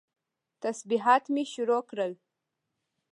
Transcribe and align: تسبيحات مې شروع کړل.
تسبيحات 0.61 1.23
مې 1.33 1.43
شروع 1.53 1.81
کړل. 1.89 2.13